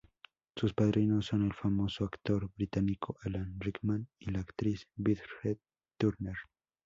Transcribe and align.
Sus 0.55 0.73
padrinos 0.73 1.27
son 1.27 1.43
el 1.45 1.53
famoso 1.53 2.05
actor 2.05 2.49
británico 2.57 3.17
Alan 3.21 3.57
Rickman 3.59 4.07
y 4.17 4.31
la 4.31 4.39
actriz 4.39 4.87
Bridget 4.95 5.59
Turner. 5.99 6.37